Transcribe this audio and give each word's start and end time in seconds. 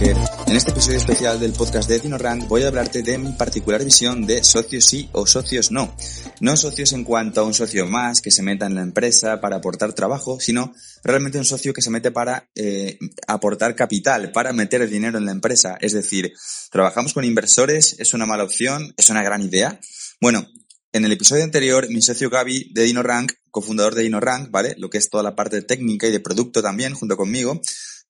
En 0.00 0.56
este 0.56 0.70
episodio 0.70 0.96
especial 0.98 1.40
del 1.40 1.52
podcast 1.52 1.88
de 1.88 1.98
Dino 1.98 2.18
Rank 2.18 2.46
voy 2.46 2.62
a 2.62 2.68
hablarte 2.68 3.02
de 3.02 3.18
mi 3.18 3.32
particular 3.32 3.84
visión 3.84 4.26
de 4.26 4.44
socios 4.44 4.84
sí 4.84 5.08
o 5.10 5.26
socios 5.26 5.72
no. 5.72 5.92
No 6.40 6.56
socios 6.56 6.92
en 6.92 7.02
cuanto 7.02 7.40
a 7.40 7.44
un 7.44 7.52
socio 7.52 7.84
más 7.84 8.20
que 8.20 8.30
se 8.30 8.44
meta 8.44 8.66
en 8.66 8.76
la 8.76 8.82
empresa 8.82 9.40
para 9.40 9.56
aportar 9.56 9.94
trabajo, 9.94 10.38
sino 10.38 10.72
realmente 11.02 11.38
un 11.38 11.44
socio 11.44 11.72
que 11.72 11.82
se 11.82 11.90
mete 11.90 12.12
para 12.12 12.48
eh, 12.54 12.96
aportar 13.26 13.74
capital, 13.74 14.30
para 14.30 14.52
meter 14.52 14.88
dinero 14.88 15.18
en 15.18 15.26
la 15.26 15.32
empresa. 15.32 15.76
Es 15.80 15.94
decir, 15.94 16.32
trabajamos 16.70 17.12
con 17.12 17.24
inversores, 17.24 17.96
es 17.98 18.14
una 18.14 18.24
mala 18.24 18.44
opción, 18.44 18.94
es 18.96 19.10
una 19.10 19.24
gran 19.24 19.42
idea. 19.42 19.80
Bueno, 20.20 20.46
en 20.92 21.04
el 21.04 21.12
episodio 21.12 21.42
anterior, 21.42 21.88
mi 21.90 22.02
socio 22.02 22.30
Gaby 22.30 22.70
de 22.72 22.84
DinoRank, 22.84 23.32
cofundador 23.50 23.96
de 23.96 24.04
DinoRank, 24.04 24.50
¿vale? 24.50 24.76
Lo 24.78 24.90
que 24.90 24.98
es 24.98 25.10
toda 25.10 25.24
la 25.24 25.34
parte 25.34 25.60
técnica 25.62 26.06
y 26.06 26.12
de 26.12 26.20
producto 26.20 26.62
también, 26.62 26.94
junto 26.94 27.16
conmigo, 27.16 27.60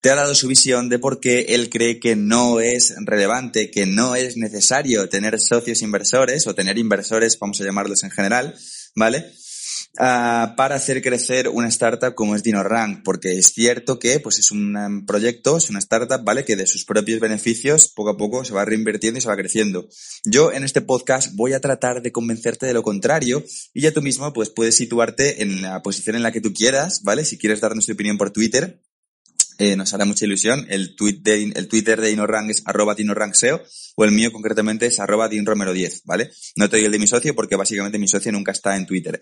te 0.01 0.11
ha 0.11 0.15
dado 0.15 0.35
su 0.35 0.49
visión 0.49 0.89
de 0.89 0.99
por 0.99 1.21
qué 1.21 1.47
él 1.51 1.71
cree 1.71 1.99
que 1.99 2.17
no 2.17 2.61
es 2.61 2.95
relevante, 3.05 3.71
que 3.71 3.87
no 3.87 4.15
es 4.15 4.37
necesario 4.37 5.09
tener 5.09 5.41
socios 5.41 5.83
inversores 5.83 6.47
o 6.47 6.55
tener 6.55 6.79
inversores, 6.79 7.39
vamos 7.39 7.61
a 7.61 7.65
llamarlos 7.65 8.05
en 8.05 8.11
general, 8.11 8.55
¿vale? 8.95 9.33
Uh, 9.95 10.55
para 10.55 10.77
hacer 10.77 11.03
crecer 11.03 11.49
una 11.49 11.67
startup 11.67 12.15
como 12.15 12.37
es 12.37 12.45
DinoRank, 12.45 13.03
porque 13.03 13.37
es 13.37 13.53
cierto 13.53 13.99
que 13.99 14.21
pues 14.21 14.39
es 14.39 14.53
un 14.53 15.05
proyecto, 15.07 15.57
es 15.57 15.71
una 15.71 15.81
startup, 15.81 16.23
¿vale? 16.23 16.45
Que 16.45 16.55
de 16.55 16.69
sus 16.69 16.85
propios 16.85 17.19
beneficios 17.19 17.89
poco 17.89 18.11
a 18.11 18.17
poco 18.17 18.45
se 18.45 18.55
va 18.55 18.65
reinvirtiendo 18.65 19.19
y 19.19 19.21
se 19.21 19.29
va 19.29 19.37
creciendo. 19.37 19.89
Yo 20.25 20.53
en 20.53 20.63
este 20.63 20.83
podcast 20.83 21.35
voy 21.35 21.53
a 21.53 21.61
tratar 21.61 22.03
de 22.03 22.13
convencerte 22.13 22.67
de 22.67 22.75
lo 22.75 22.85
contrario 22.85 23.43
y 23.75 23.81
ya 23.81 23.93
tú 23.93 24.01
mismo 24.01 24.33
pues 24.33 24.51
puedes 24.51 24.77
situarte 24.77 25.43
en 25.43 25.63
la 25.63 25.83
posición 25.83 26.15
en 26.15 26.23
la 26.23 26.31
que 26.31 26.41
tú 26.41 26.53
quieras, 26.53 27.03
¿vale? 27.03 27.25
Si 27.25 27.37
quieres 27.37 27.61
darnos 27.61 27.87
tu 27.87 27.93
opinión 27.93 28.19
por 28.19 28.31
Twitter, 28.31 28.81
eh, 29.59 29.77
nos 29.77 29.93
hará 29.93 30.05
mucha 30.05 30.25
ilusión. 30.25 30.67
El, 30.69 30.95
tweet 30.95 31.19
de, 31.21 31.53
el 31.55 31.69
Twitter 31.69 32.01
de 32.01 32.09
DinoRank 32.09 32.51
es 32.51 32.63
arroba 32.65 32.95
DinoRankSeo 32.95 33.63
o 33.97 34.05
el 34.05 34.13
mío 34.13 34.33
concretamente 34.33 34.87
es 34.87 35.01
arroba 35.01 35.29
DinRomero10, 35.29 36.03
¿vale? 36.05 36.31
No 36.55 36.71
te 36.71 36.77
doy 36.77 36.87
el 36.87 36.93
de 36.93 37.01
mi 37.01 37.09
socio 37.09 37.35
porque 37.35 37.57
básicamente 37.57 37.99
mi 37.99 38.07
socio 38.07 38.31
nunca 38.31 38.53
está 38.53 38.77
en 38.77 38.87
Twitter. 38.87 39.21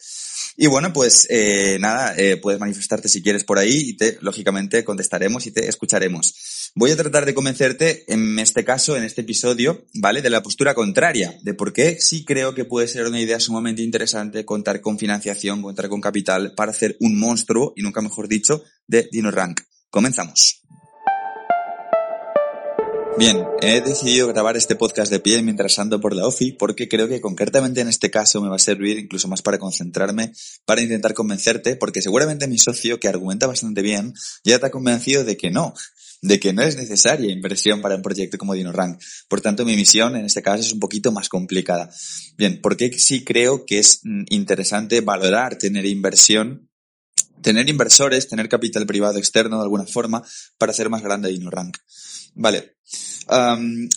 Y 0.59 0.67
bueno, 0.67 0.93
pues 0.93 1.27
eh, 1.31 1.79
nada, 1.81 2.15
eh, 2.17 2.37
puedes 2.37 2.61
manifestarte 2.61 3.09
si 3.09 3.23
quieres 3.23 3.45
por 3.45 3.59
ahí 3.59 3.91
y 3.91 3.97
te, 3.97 4.19
lógicamente, 4.21 4.85
contestaremos 4.85 5.47
y 5.47 5.51
te 5.51 5.69
escucharemos. 5.69 6.71
Voy 6.75 6.91
a 6.91 6.97
tratar 6.97 7.25
de 7.25 7.33
convencerte 7.33 8.05
en 8.13 8.39
este 8.39 8.65
caso, 8.65 8.99
en 8.99 9.05
este 9.05 9.23
episodio, 9.23 9.87
¿vale? 9.95 10.21
De 10.21 10.29
la 10.29 10.43
postura 10.43 10.75
contraria, 10.75 11.35
de 11.43 11.55
por 11.55 11.73
qué 11.73 11.97
sí 11.99 12.27
creo 12.27 12.55
que 12.55 12.67
puede 12.67 12.87
ser 12.87 13.07
una 13.07 13.21
idea 13.21 13.41
sumamente 13.41 13.81
interesante 13.81 14.45
contar 14.45 14.83
con 14.83 14.99
financiación, 14.99 15.63
contar 15.63 15.89
con 15.89 16.03
capital 16.03 16.53
para 16.55 16.73
hacer 16.73 16.99
un 17.01 17.19
monstruo, 17.19 17.73
y 17.77 17.83
nunca 17.83 18.03
mejor 18.03 18.29
dicho, 18.29 18.63
de 18.87 19.09
DinoRank. 19.11 19.63
Comenzamos. 19.91 20.63
Bien, 23.19 23.47
he 23.63 23.81
decidido 23.81 24.29
grabar 24.29 24.59
este 24.59 24.77
podcast 24.77 25.11
de 25.11 25.21
pie 25.21 25.41
mientras 25.41 25.79
ando 25.79 26.03
por 26.03 26.15
la 26.15 26.27
OFI 26.27 26.53
porque 26.53 26.87
creo 26.87 27.09
que 27.09 27.23
concretamente 27.23 27.81
en 27.81 27.89
este 27.89 28.11
caso 28.11 28.43
me 28.43 28.51
va 28.51 28.57
a 28.57 28.59
servir 28.59 28.99
incluso 28.99 29.27
más 29.27 29.41
para 29.41 29.59
concentrarme, 29.59 30.33
para 30.67 30.83
intentar 30.83 31.15
convencerte, 31.15 31.77
porque 31.77 32.03
seguramente 32.03 32.47
mi 32.47 32.59
socio, 32.59 33.01
que 33.01 33.09
argumenta 33.09 33.47
bastante 33.47 33.81
bien, 33.81 34.13
ya 34.45 34.59
te 34.59 34.67
ha 34.67 34.71
convencido 34.71 35.25
de 35.25 35.39
que 35.39 35.51
no, 35.51 35.73
de 36.21 36.39
que 36.39 36.53
no 36.53 36.61
es 36.61 36.77
necesaria 36.77 37.33
inversión 37.33 37.81
para 37.81 37.97
un 37.97 38.03
proyecto 38.03 38.37
como 38.37 38.53
DinoRank. 38.53 39.01
Por 39.29 39.41
tanto, 39.41 39.65
mi 39.65 39.77
misión 39.77 40.15
en 40.15 40.27
este 40.27 40.43
caso 40.43 40.61
es 40.61 40.73
un 40.75 40.81
poquito 40.81 41.11
más 41.11 41.31
complicada. 41.31 41.89
Bien, 42.37 42.61
porque 42.61 42.93
sí 42.99 43.25
creo 43.25 43.65
que 43.65 43.79
es 43.79 44.01
mm, 44.03 44.25
interesante 44.29 45.01
valorar 45.01 45.57
tener 45.57 45.87
inversión 45.87 46.69
tener 47.43 47.69
inversores, 47.69 48.29
tener 48.29 48.49
capital 48.49 48.87
privado 48.87 49.19
externo 49.19 49.57
de 49.57 49.63
alguna 49.63 49.87
forma 49.87 50.23
para 50.59 50.73
hacer 50.73 50.89
más 50.91 51.03
grande 51.03 51.31
DinoRank. 51.31 51.77
Vale. 52.35 52.77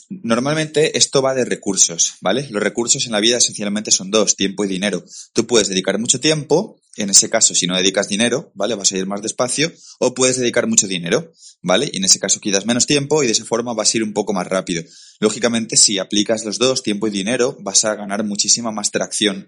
Normalmente 0.09 0.97
esto 0.97 1.21
va 1.21 1.35
de 1.35 1.45
recursos, 1.45 2.15
¿vale? 2.21 2.47
Los 2.49 2.63
recursos 2.63 3.05
en 3.05 3.11
la 3.11 3.19
vida 3.19 3.37
esencialmente 3.37 3.91
son 3.91 4.09
dos, 4.09 4.35
tiempo 4.35 4.65
y 4.65 4.67
dinero. 4.67 5.03
Tú 5.33 5.45
puedes 5.45 5.67
dedicar 5.67 5.99
mucho 5.99 6.19
tiempo, 6.19 6.81
en 6.95 7.11
ese 7.11 7.29
caso 7.29 7.53
si 7.53 7.67
no 7.67 7.77
dedicas 7.77 8.07
dinero, 8.07 8.51
¿vale? 8.55 8.73
Vas 8.73 8.91
a 8.91 8.97
ir 8.97 9.05
más 9.05 9.21
despacio, 9.21 9.71
o 9.99 10.15
puedes 10.15 10.37
dedicar 10.37 10.65
mucho 10.65 10.87
dinero, 10.87 11.31
¿vale? 11.61 11.89
Y 11.93 11.97
en 11.97 12.05
ese 12.05 12.17
caso 12.17 12.39
quitas 12.39 12.65
menos 12.65 12.87
tiempo 12.87 13.21
y 13.21 13.27
de 13.27 13.33
esa 13.33 13.45
forma 13.45 13.73
vas 13.73 13.93
a 13.93 13.97
ir 13.97 14.03
un 14.03 14.13
poco 14.13 14.33
más 14.33 14.47
rápido. 14.47 14.83
Lógicamente, 15.19 15.77
si 15.77 15.99
aplicas 15.99 16.43
los 16.43 16.57
dos, 16.57 16.81
tiempo 16.81 17.07
y 17.07 17.11
dinero, 17.11 17.55
vas 17.59 17.85
a 17.85 17.93
ganar 17.93 18.23
muchísima 18.23 18.71
más 18.71 18.89
tracción. 18.89 19.47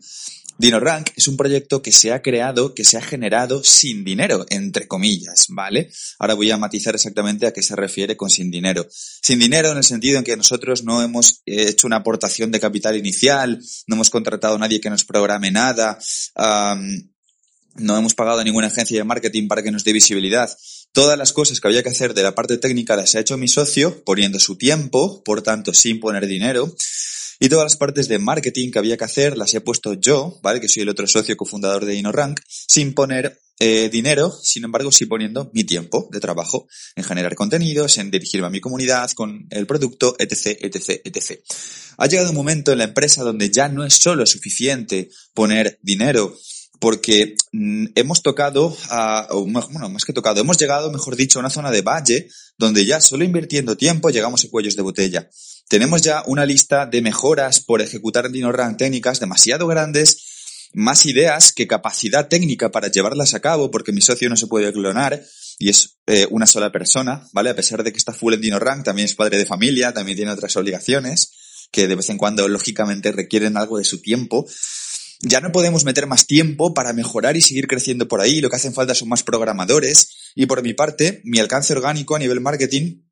DinoRank 0.61 1.09
es 1.15 1.27
un 1.27 1.35
proyecto 1.35 1.81
que 1.81 1.91
se 1.91 2.13
ha 2.13 2.21
creado, 2.21 2.75
que 2.75 2.83
se 2.83 2.97
ha 2.97 3.01
generado 3.01 3.63
sin 3.63 4.03
dinero, 4.03 4.45
entre 4.49 4.87
comillas, 4.87 5.47
¿vale? 5.49 5.91
Ahora 6.19 6.35
voy 6.35 6.51
a 6.51 6.57
matizar 6.57 6.93
exactamente 6.93 7.47
a 7.47 7.51
qué 7.51 7.63
se 7.63 7.75
refiere 7.75 8.15
con 8.15 8.29
sin 8.29 8.51
dinero. 8.51 8.87
Sin 8.91 9.39
dinero 9.39 9.71
en 9.71 9.77
el 9.77 9.83
sentido 9.83 10.19
en 10.19 10.23
que 10.23 10.37
nosotros 10.37 10.83
no 10.83 11.01
hemos 11.01 11.41
hecho 11.45 11.87
una 11.87 11.97
aportación 11.97 12.51
de 12.51 12.59
capital 12.59 12.95
inicial, 12.95 13.59
no 13.87 13.95
hemos 13.95 14.11
contratado 14.11 14.55
a 14.55 14.59
nadie 14.59 14.79
que 14.79 14.91
nos 14.91 15.03
programe 15.03 15.49
nada, 15.49 15.97
no 17.75 17.97
hemos 17.97 18.13
pagado 18.13 18.39
a 18.39 18.43
ninguna 18.43 18.67
agencia 18.67 18.97
de 18.97 19.03
marketing 19.03 19.47
para 19.47 19.63
que 19.63 19.71
nos 19.71 19.83
dé 19.83 19.93
visibilidad. 19.93 20.55
Todas 20.91 21.17
las 21.17 21.33
cosas 21.33 21.59
que 21.59 21.67
había 21.67 21.83
que 21.83 21.89
hacer 21.89 22.13
de 22.13 22.21
la 22.21 22.35
parte 22.35 22.57
técnica 22.57 22.95
las 22.95 23.15
ha 23.15 23.19
hecho 23.19 23.37
mi 23.37 23.47
socio, 23.47 24.03
poniendo 24.03 24.39
su 24.39 24.57
tiempo, 24.57 25.23
por 25.23 25.41
tanto, 25.41 25.73
sin 25.73 25.99
poner 25.99 26.27
dinero. 26.27 26.75
Y 27.43 27.49
todas 27.49 27.65
las 27.65 27.75
partes 27.75 28.07
de 28.07 28.19
marketing 28.19 28.69
que 28.69 28.77
había 28.77 28.97
que 28.97 29.03
hacer 29.03 29.35
las 29.35 29.51
he 29.55 29.61
puesto 29.61 29.95
yo, 29.95 30.39
¿vale? 30.43 30.61
Que 30.61 30.69
soy 30.69 30.83
el 30.83 30.89
otro 30.89 31.07
socio 31.07 31.35
cofundador 31.35 31.85
de 31.85 31.95
InnoRank, 31.95 32.39
sin 32.45 32.93
poner 32.93 33.41
eh, 33.57 33.89
dinero, 33.89 34.31
sin 34.31 34.63
embargo, 34.63 34.91
sí 34.91 35.07
poniendo 35.07 35.49
mi 35.51 35.63
tiempo 35.63 36.07
de 36.11 36.19
trabajo 36.19 36.67
en 36.95 37.03
generar 37.03 37.33
contenidos, 37.33 37.97
en 37.97 38.11
dirigirme 38.11 38.45
a 38.45 38.51
mi 38.51 38.61
comunidad 38.61 39.09
con 39.13 39.47
el 39.49 39.65
producto, 39.65 40.15
etc, 40.19 40.55
etc, 40.61 41.01
etc. 41.03 41.41
Ha 41.97 42.05
llegado 42.05 42.29
un 42.29 42.35
momento 42.35 42.73
en 42.73 42.77
la 42.77 42.83
empresa 42.83 43.23
donde 43.23 43.49
ya 43.49 43.69
no 43.69 43.83
es 43.83 43.95
solo 43.95 44.27
suficiente 44.27 45.09
poner 45.33 45.79
dinero, 45.81 46.37
porque 46.79 47.35
mm, 47.53 47.87
hemos 47.95 48.21
tocado, 48.21 48.77
a, 48.91 49.29
bueno, 49.31 49.89
más 49.89 50.05
que 50.05 50.13
tocado, 50.13 50.41
hemos 50.41 50.59
llegado, 50.59 50.91
mejor 50.91 51.15
dicho, 51.15 51.39
a 51.39 51.41
una 51.41 51.49
zona 51.49 51.71
de 51.71 51.81
valle 51.81 52.29
donde 52.59 52.85
ya 52.85 53.01
solo 53.01 53.23
invirtiendo 53.23 53.77
tiempo 53.77 54.11
llegamos 54.11 54.45
a 54.45 54.49
cuellos 54.49 54.75
de 54.75 54.83
botella. 54.83 55.27
Tenemos 55.71 56.01
ya 56.01 56.21
una 56.27 56.45
lista 56.45 56.85
de 56.85 57.01
mejoras 57.01 57.61
por 57.61 57.81
ejecutar 57.81 58.25
en 58.25 58.33
DinoRank 58.33 58.77
técnicas 58.77 59.21
demasiado 59.21 59.67
grandes, 59.67 60.67
más 60.73 61.05
ideas 61.05 61.53
que 61.53 61.65
capacidad 61.65 62.27
técnica 62.27 62.71
para 62.71 62.89
llevarlas 62.89 63.35
a 63.35 63.39
cabo, 63.39 63.71
porque 63.71 63.93
mi 63.93 64.01
socio 64.01 64.27
no 64.27 64.35
se 64.35 64.47
puede 64.47 64.73
clonar 64.73 65.23
y 65.59 65.69
es 65.69 65.99
eh, 66.07 66.27
una 66.29 66.45
sola 66.45 66.73
persona, 66.73 67.25
¿vale? 67.31 67.51
A 67.51 67.55
pesar 67.55 67.85
de 67.85 67.93
que 67.93 67.99
está 67.99 68.11
full 68.11 68.33
en 68.33 68.41
DinoRank, 68.41 68.83
también 68.83 69.05
es 69.05 69.15
padre 69.15 69.37
de 69.37 69.45
familia, 69.45 69.93
también 69.93 70.17
tiene 70.17 70.33
otras 70.33 70.57
obligaciones 70.57 71.31
que 71.71 71.87
de 71.87 71.95
vez 71.95 72.09
en 72.09 72.17
cuando 72.17 72.49
lógicamente 72.49 73.13
requieren 73.13 73.55
algo 73.55 73.77
de 73.77 73.85
su 73.85 74.01
tiempo. 74.01 74.45
Ya 75.21 75.39
no 75.39 75.53
podemos 75.53 75.85
meter 75.85 76.05
más 76.05 76.27
tiempo 76.27 76.73
para 76.73 76.91
mejorar 76.91 77.37
y 77.37 77.41
seguir 77.41 77.67
creciendo 77.67 78.09
por 78.09 78.19
ahí. 78.19 78.41
Lo 78.41 78.49
que 78.49 78.57
hacen 78.57 78.73
falta 78.73 78.93
son 78.93 79.07
más 79.07 79.23
programadores. 79.23 80.33
Y 80.35 80.47
por 80.47 80.63
mi 80.63 80.73
parte, 80.73 81.21
mi 81.23 81.39
alcance 81.39 81.71
orgánico 81.71 82.17
a 82.17 82.19
nivel 82.19 82.41
marketing 82.41 83.03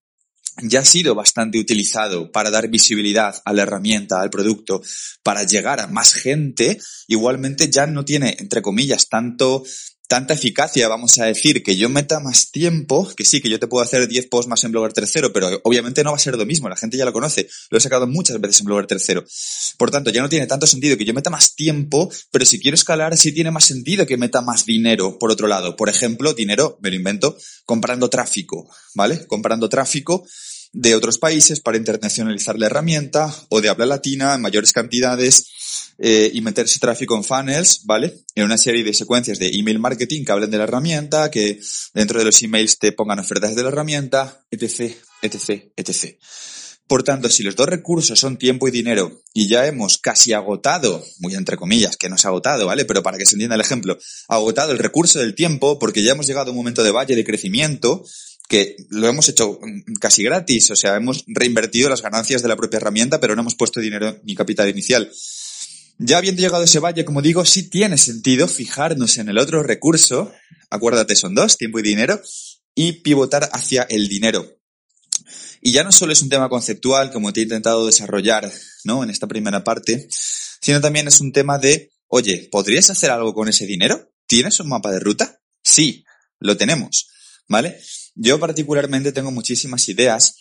ya 0.61 0.81
ha 0.81 0.85
sido 0.85 1.15
bastante 1.15 1.59
utilizado 1.59 2.31
para 2.31 2.51
dar 2.51 2.67
visibilidad 2.67 3.41
a 3.45 3.53
la 3.53 3.63
herramienta, 3.63 4.21
al 4.21 4.29
producto, 4.29 4.81
para 5.23 5.43
llegar 5.43 5.79
a 5.79 5.87
más 5.87 6.13
gente, 6.13 6.79
igualmente 7.07 7.69
ya 7.69 7.87
no 7.87 8.05
tiene, 8.05 8.35
entre 8.39 8.61
comillas, 8.61 9.09
tanto 9.09 9.63
tanta 10.09 10.33
eficacia, 10.33 10.87
vamos 10.87 11.19
a 11.19 11.25
decir, 11.25 11.61
que 11.61 11.75
yo 11.75 11.87
meta 11.87 12.19
más 12.19 12.49
tiempo, 12.49 13.07
que 13.15 13.23
sí, 13.23 13.41
que 13.41 13.49
yo 13.49 13.59
te 13.59 13.67
puedo 13.67 13.83
hacer 13.83 14.07
10 14.07 14.27
posts 14.27 14.49
más 14.49 14.63
en 14.63 14.71
Blogger 14.71 14.91
tercero, 14.91 15.31
pero 15.31 15.61
obviamente 15.63 16.03
no 16.03 16.09
va 16.09 16.15
a 16.15 16.19
ser 16.19 16.35
lo 16.35 16.47
mismo, 16.47 16.67
la 16.67 16.75
gente 16.75 16.97
ya 16.97 17.05
lo 17.05 17.13
conoce, 17.13 17.47
lo 17.69 17.77
he 17.77 17.81
sacado 17.81 18.07
muchas 18.07 18.41
veces 18.41 18.61
en 18.61 18.65
Blogger 18.65 18.87
tercero. 18.87 19.23
Por 19.77 19.91
tanto, 19.91 20.09
ya 20.09 20.23
no 20.23 20.27
tiene 20.27 20.47
tanto 20.47 20.65
sentido 20.65 20.97
que 20.97 21.05
yo 21.05 21.13
meta 21.13 21.29
más 21.29 21.53
tiempo, 21.53 22.09
pero 22.31 22.43
si 22.43 22.59
quiero 22.59 22.73
escalar, 22.73 23.15
sí 23.17 23.31
tiene 23.31 23.51
más 23.51 23.65
sentido 23.65 24.07
que 24.07 24.17
meta 24.17 24.41
más 24.41 24.65
dinero, 24.65 25.19
por 25.19 25.29
otro 25.29 25.47
lado. 25.47 25.75
Por 25.75 25.89
ejemplo, 25.89 26.33
dinero, 26.33 26.79
me 26.81 26.89
lo 26.89 26.95
invento, 26.95 27.37
comprando 27.63 28.09
tráfico, 28.09 28.67
¿vale? 28.95 29.27
Comprando 29.27 29.69
tráfico 29.69 30.25
de 30.71 30.95
otros 30.95 31.17
países 31.17 31.59
para 31.59 31.77
internacionalizar 31.77 32.57
la 32.59 32.67
herramienta 32.67 33.33
o 33.49 33.61
de 33.61 33.69
habla 33.69 33.85
latina 33.85 34.35
en 34.35 34.41
mayores 34.41 34.71
cantidades 34.71 35.45
eh, 35.97 36.29
y 36.33 36.41
meter 36.41 36.65
ese 36.65 36.79
tráfico 36.79 37.15
en 37.15 37.23
funnels, 37.23 37.81
¿vale? 37.85 38.23
En 38.35 38.45
una 38.45 38.57
serie 38.57 38.83
de 38.83 38.93
secuencias 38.93 39.39
de 39.39 39.49
email 39.49 39.79
marketing 39.79 40.23
que 40.23 40.31
hablen 40.31 40.51
de 40.51 40.57
la 40.57 40.63
herramienta, 40.63 41.29
que 41.31 41.59
dentro 41.93 42.19
de 42.19 42.25
los 42.25 42.41
emails 42.41 42.77
te 42.77 42.91
pongan 42.91 43.19
ofertas 43.19 43.55
de 43.55 43.63
la 43.63 43.69
herramienta, 43.69 44.45
etc, 44.51 44.95
etc, 45.21 45.71
etc. 45.75 46.17
Por 46.89 47.03
tanto, 47.03 47.29
si 47.29 47.43
los 47.43 47.55
dos 47.55 47.67
recursos 47.67 48.19
son 48.19 48.37
tiempo 48.37 48.67
y 48.67 48.71
dinero 48.71 49.21
y 49.31 49.47
ya 49.47 49.67
hemos 49.67 49.99
casi 49.99 50.33
agotado, 50.33 51.05
muy 51.19 51.35
entre 51.35 51.55
comillas, 51.55 51.97
que 51.97 52.09
no 52.09 52.17
se 52.17 52.25
ha 52.25 52.29
agotado, 52.29 52.65
¿vale? 52.65 52.83
Pero 52.85 53.03
para 53.03 53.17
que 53.17 53.27
se 53.27 53.35
entienda 53.35 53.53
el 53.53 53.61
ejemplo, 53.61 53.95
agotado 54.27 54.71
el 54.71 54.79
recurso 54.79 55.19
del 55.19 55.35
tiempo 55.35 55.77
porque 55.77 56.01
ya 56.01 56.13
hemos 56.13 56.25
llegado 56.25 56.47
a 56.47 56.51
un 56.51 56.57
momento 56.57 56.81
de 56.81 56.89
valle 56.89 57.15
de 57.15 57.23
crecimiento, 57.23 58.03
que 58.49 58.75
lo 58.89 59.07
hemos 59.07 59.29
hecho 59.29 59.59
casi 60.01 60.23
gratis, 60.23 60.71
o 60.71 60.75
sea, 60.75 60.95
hemos 60.95 61.23
reinvertido 61.27 61.87
las 61.87 62.01
ganancias 62.01 62.41
de 62.41 62.47
la 62.47 62.55
propia 62.55 62.77
herramienta, 62.77 63.19
pero 63.19 63.35
no 63.35 63.41
hemos 63.41 63.53
puesto 63.53 63.79
dinero 63.79 64.19
ni 64.23 64.33
capital 64.33 64.67
inicial. 64.67 65.09
Ya 65.99 66.17
habiendo 66.17 66.41
llegado 66.41 66.63
a 66.63 66.65
ese 66.65 66.79
valle, 66.79 67.05
como 67.05 67.21
digo, 67.21 67.45
sí 67.45 67.69
tiene 67.69 67.99
sentido 67.99 68.47
fijarnos 68.47 69.19
en 69.19 69.29
el 69.29 69.37
otro 69.37 69.61
recurso, 69.61 70.33
acuérdate, 70.71 71.15
son 71.15 71.35
dos, 71.35 71.57
tiempo 71.57 71.77
y 71.77 71.83
dinero, 71.83 72.19
y 72.73 72.93
pivotar 72.93 73.49
hacia 73.53 73.83
el 73.83 74.07
dinero. 74.07 74.57
Y 75.61 75.71
ya 75.71 75.83
no 75.83 75.91
solo 75.91 76.13
es 76.13 76.23
un 76.23 76.29
tema 76.29 76.49
conceptual, 76.49 77.11
como 77.11 77.31
te 77.31 77.41
he 77.41 77.43
intentado 77.43 77.85
desarrollar, 77.85 78.51
¿no? 78.83 79.03
En 79.03 79.11
esta 79.11 79.27
primera 79.27 79.63
parte, 79.63 80.07
sino 80.09 80.81
también 80.81 81.07
es 81.07 81.19
un 81.21 81.31
tema 81.31 81.59
de, 81.59 81.91
oye, 82.07 82.49
¿podrías 82.51 82.89
hacer 82.89 83.11
algo 83.11 83.35
con 83.35 83.47
ese 83.47 83.67
dinero? 83.67 84.11
¿Tienes 84.25 84.59
un 84.59 84.69
mapa 84.69 84.91
de 84.91 84.99
ruta? 84.99 85.39
Sí, 85.61 86.03
lo 86.39 86.57
tenemos, 86.57 87.09
¿vale? 87.47 87.79
Yo 88.15 88.39
particularmente 88.39 89.11
tengo 89.11 89.31
muchísimas 89.31 89.87
ideas 89.89 90.35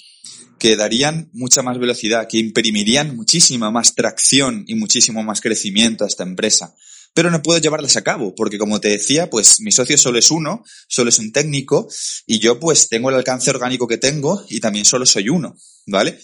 que 0.59 0.77
darían 0.77 1.31
mucha 1.33 1.63
más 1.63 1.79
velocidad, 1.79 2.27
que 2.29 2.39
imprimirían 2.39 3.15
muchísima 3.17 3.71
más 3.71 3.95
tracción 3.95 4.65
y 4.67 4.75
muchísimo 4.75 5.23
más 5.23 5.41
crecimiento 5.41 6.05
a 6.05 6.09
esta 6.09 6.25
empresa. 6.25 6.75
Pero 7.15 7.31
no 7.31 7.43
puedo 7.43 7.59
llevarlas 7.59 7.97
a 7.97 8.03
cabo, 8.03 8.35
porque 8.35 8.59
como 8.59 8.81
te 8.81 8.89
decía, 8.89 9.31
pues 9.31 9.61
mi 9.61 9.73
socio 9.73 9.97
solo 9.97 10.19
es 10.19 10.31
uno, 10.31 10.65
solo 10.89 11.11
es 11.11 11.19
un 11.19 11.33
técnico, 11.33 11.89
y 12.27 12.39
yo 12.39 12.61
pues 12.61 12.89
tengo 12.89 13.11
el 13.11 13.17
alcance 13.17 13.51
orgánico 13.51 13.89
que 13.89 13.99
tengo 13.99 14.45
y 14.49 14.61
también 14.61 14.85
solo 14.85 15.07
soy 15.07 15.29
uno, 15.29 15.57
¿vale? 15.87 16.19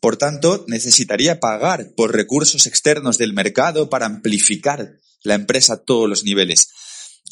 Por 0.00 0.16
tanto, 0.16 0.64
necesitaría 0.66 1.40
pagar 1.40 1.92
por 1.94 2.14
recursos 2.14 2.66
externos 2.66 3.18
del 3.18 3.34
mercado 3.34 3.90
para 3.90 4.06
amplificar 4.06 4.98
la 5.22 5.34
empresa 5.34 5.74
a 5.74 5.84
todos 5.84 6.08
los 6.08 6.24
niveles. 6.24 6.70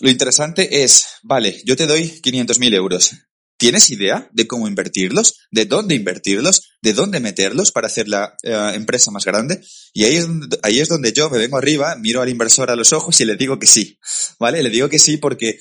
Lo 0.01 0.11
interesante 0.11 0.83
es, 0.83 1.07
vale, 1.23 1.61
yo 1.65 1.77
te 1.77 1.87
doy 1.87 2.21
500.000 2.21 2.75
euros. 2.75 3.13
¿Tienes 3.59 3.91
idea 3.91 4.31
de 4.33 4.47
cómo 4.47 4.69
invertirlos? 4.69 5.35
¿De 5.51 5.65
dónde 5.65 5.97
invertirlos? 5.97 6.71
¿De 6.81 6.93
dónde 6.93 7.19
meterlos 7.19 7.73
para 7.73 7.89
hacer 7.89 8.09
la 8.09 8.37
eh, 8.45 8.71
empresa 8.75 9.11
más 9.11 9.25
grande? 9.25 9.61
Y 9.93 10.05
ahí 10.05 10.15
es, 10.15 10.89
donde, 10.89 11.13
yo 11.13 11.29
me 11.29 11.39
vengo 11.39 11.59
arriba, 11.59 11.97
miro 11.97 12.23
al 12.23 12.29
inversor 12.29 12.71
a 12.71 12.77
los 12.77 12.93
ojos 12.93 13.21
y 13.21 13.25
le 13.25 13.35
digo 13.35 13.59
que 13.59 13.67
sí. 13.67 13.99
¿Vale? 14.39 14.63
Le 14.63 14.71
digo 14.71 14.89
que 14.89 15.01
sí 15.01 15.17
porque 15.17 15.59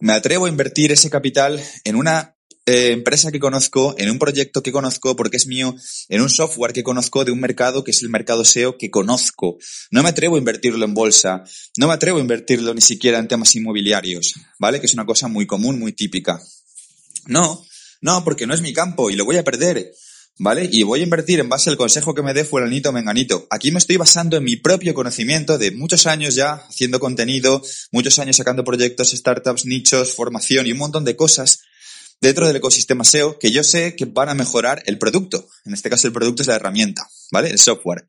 me 0.00 0.12
atrevo 0.12 0.46
a 0.46 0.48
invertir 0.48 0.90
ese 0.90 1.08
capital 1.08 1.62
en 1.84 1.94
una 1.94 2.36
eh, 2.66 2.90
empresa 2.90 3.30
que 3.30 3.38
conozco, 3.38 3.94
en 3.96 4.10
un 4.10 4.18
proyecto 4.18 4.60
que 4.60 4.72
conozco 4.72 5.14
porque 5.14 5.36
es 5.36 5.46
mío, 5.46 5.72
en 6.08 6.22
un 6.22 6.30
software 6.30 6.72
que 6.72 6.82
conozco 6.82 7.24
de 7.24 7.30
un 7.30 7.38
mercado 7.38 7.84
que 7.84 7.92
es 7.92 8.02
el 8.02 8.08
mercado 8.08 8.44
SEO 8.44 8.76
que 8.76 8.90
conozco. 8.90 9.56
No 9.92 10.02
me 10.02 10.08
atrevo 10.08 10.34
a 10.34 10.40
invertirlo 10.40 10.84
en 10.84 10.94
bolsa, 10.94 11.44
no 11.78 11.86
me 11.86 11.94
atrevo 11.94 12.18
a 12.18 12.22
invertirlo 12.22 12.74
ni 12.74 12.80
siquiera 12.80 13.20
en 13.20 13.28
temas 13.28 13.54
inmobiliarios, 13.54 14.34
¿vale? 14.58 14.80
Que 14.80 14.86
es 14.86 14.94
una 14.94 15.06
cosa 15.06 15.28
muy 15.28 15.46
común, 15.46 15.78
muy 15.78 15.92
típica. 15.92 16.42
No, 17.26 17.64
no, 18.00 18.24
porque 18.24 18.46
no 18.46 18.54
es 18.54 18.60
mi 18.60 18.72
campo 18.72 19.10
y 19.10 19.16
lo 19.16 19.24
voy 19.24 19.36
a 19.36 19.44
perder. 19.44 19.92
¿Vale? 20.38 20.68
Y 20.70 20.82
voy 20.82 21.00
a 21.00 21.04
invertir 21.04 21.40
en 21.40 21.48
base 21.48 21.70
al 21.70 21.78
consejo 21.78 22.14
que 22.14 22.22
me 22.22 22.34
dé 22.34 22.44
fulanito 22.44 22.92
menganito. 22.92 23.46
Aquí 23.48 23.70
me 23.70 23.78
estoy 23.78 23.96
basando 23.96 24.36
en 24.36 24.44
mi 24.44 24.56
propio 24.56 24.92
conocimiento 24.92 25.56
de 25.56 25.70
muchos 25.70 26.06
años 26.06 26.34
ya 26.34 26.62
haciendo 26.68 27.00
contenido, 27.00 27.62
muchos 27.90 28.18
años 28.18 28.36
sacando 28.36 28.62
proyectos, 28.62 29.12
startups, 29.12 29.64
nichos, 29.64 30.12
formación 30.12 30.66
y 30.66 30.72
un 30.72 30.78
montón 30.78 31.06
de 31.06 31.16
cosas 31.16 31.60
dentro 32.20 32.46
del 32.46 32.56
ecosistema 32.56 33.04
SEO 33.04 33.38
que 33.38 33.50
yo 33.50 33.64
sé 33.64 33.96
que 33.96 34.04
van 34.04 34.28
a 34.28 34.34
mejorar 34.34 34.82
el 34.84 34.98
producto. 34.98 35.48
En 35.64 35.72
este 35.72 35.88
caso 35.88 36.06
el 36.06 36.12
producto 36.12 36.42
es 36.42 36.48
la 36.48 36.56
herramienta, 36.56 37.08
¿vale? 37.30 37.48
El 37.48 37.58
software. 37.58 38.06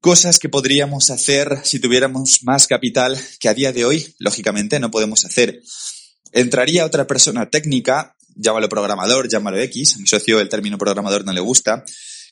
Cosas 0.00 0.38
que 0.38 0.48
podríamos 0.48 1.10
hacer 1.10 1.60
si 1.64 1.78
tuviéramos 1.78 2.42
más 2.42 2.66
capital 2.66 3.18
que 3.38 3.48
a 3.48 3.54
día 3.54 3.72
de 3.72 3.84
hoy, 3.84 4.14
lógicamente, 4.18 4.80
no 4.80 4.90
podemos 4.90 5.24
hacer. 5.24 5.62
Entraría 6.32 6.86
otra 6.86 7.06
persona 7.06 7.50
técnica 7.50 8.16
llámalo 8.34 8.68
programador, 8.68 9.28
llámalo 9.28 9.58
X, 9.58 9.96
a 9.96 9.98
mi 9.98 10.06
socio 10.06 10.40
el 10.40 10.48
término 10.48 10.78
programador 10.78 11.24
no 11.24 11.32
le 11.32 11.40
gusta, 11.40 11.84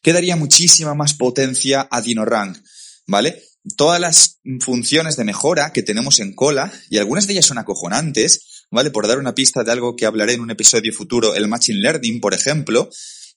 que 0.03 0.13
daría 0.13 0.37
muchísima 0.37 0.95
más 0.95 1.15
potencia 1.15 1.89
a 1.91 2.01
DinoRank, 2.01 2.59
¿vale? 3.07 3.43
Todas 3.77 4.01
las 4.01 4.39
funciones 4.61 5.17
de 5.17 5.25
mejora 5.25 5.73
que 5.73 5.83
tenemos 5.83 6.21
en 6.21 6.35
cola, 6.35 6.73
y 6.91 6.99
algunas 6.99 7.27
de 7.27 7.35
ellas 7.35 7.47
son 7.47 7.59
acojonantes, 7.59 8.67
¿vale? 8.71 8.91
Por 8.91 9.07
dar 9.07 9.19
una 9.19 9.35
pista 9.35 9.65
de 9.65 9.73
algo 9.73 9.97
que 9.97 10.07
hablaré 10.07 10.35
en 10.35 10.41
un 10.41 10.51
episodio 10.51 10.93
futuro, 10.93 11.35
el 11.35 11.49
Machine 11.49 11.81
Learning, 11.81 12.21
por 12.21 12.35
ejemplo, 12.35 12.89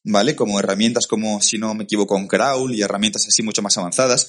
¿vale? 0.04 0.36
Como 0.36 0.60
herramientas 0.60 1.08
como, 1.08 1.42
si 1.42 1.58
no 1.58 1.74
me 1.74 1.84
equivoco, 1.84 2.16
con 2.16 2.28
Crawl 2.28 2.74
y 2.74 2.82
herramientas 2.82 3.28
así 3.28 3.44
mucho 3.44 3.62
más 3.62 3.78
avanzadas. 3.78 4.28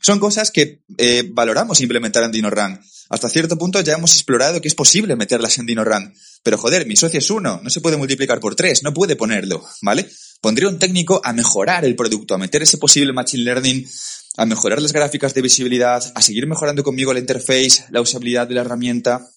Son 0.00 0.20
cosas 0.20 0.50
que 0.50 0.82
eh, 0.96 1.28
valoramos 1.32 1.80
implementar 1.80 2.22
en 2.24 2.32
DinoRank. 2.32 2.80
Hasta 3.08 3.28
cierto 3.28 3.56
punto 3.56 3.80
ya 3.80 3.94
hemos 3.94 4.12
explorado 4.12 4.60
que 4.60 4.68
es 4.68 4.74
posible 4.74 5.16
meterlas 5.16 5.58
en 5.58 5.66
DinoRank. 5.66 6.14
Pero 6.42 6.58
joder, 6.58 6.86
mi 6.86 6.96
socio 6.96 7.18
es 7.18 7.30
uno, 7.30 7.60
no 7.62 7.70
se 7.70 7.80
puede 7.80 7.96
multiplicar 7.96 8.40
por 8.40 8.54
tres, 8.54 8.82
no 8.82 8.92
puede 8.92 9.16
ponerlo, 9.16 9.64
¿vale? 9.82 10.08
Pondría 10.40 10.68
un 10.68 10.78
técnico 10.78 11.20
a 11.24 11.32
mejorar 11.32 11.84
el 11.84 11.96
producto, 11.96 12.34
a 12.34 12.38
meter 12.38 12.62
ese 12.62 12.78
posible 12.78 13.12
machine 13.12 13.44
learning, 13.44 13.88
a 14.36 14.46
mejorar 14.46 14.80
las 14.80 14.92
gráficas 14.92 15.34
de 15.34 15.42
visibilidad, 15.42 16.12
a 16.14 16.22
seguir 16.22 16.46
mejorando 16.46 16.84
conmigo 16.84 17.12
la 17.12 17.18
interface, 17.18 17.84
la 17.90 18.00
usabilidad 18.00 18.46
de 18.46 18.54
la 18.54 18.60
herramienta 18.60 19.28